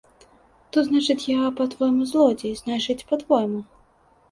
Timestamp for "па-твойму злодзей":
1.61-2.57